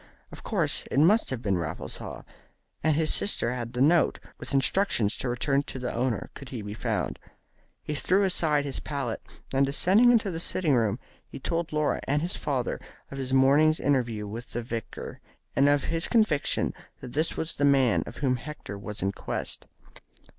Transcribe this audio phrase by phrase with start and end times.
[0.31, 2.23] Of course, it must have been Raffles Haw.
[2.83, 6.49] And his sister had the note, with instructions to return it to the owner, could
[6.49, 7.19] he be found.
[7.83, 9.21] He threw aside his palette,
[9.53, 12.79] and descending into the sitting room he told Laura and his father
[13.11, 15.19] of his morning's interview with the vicar,
[15.55, 19.67] and of his conviction that this was the man of whom Hector was in quest.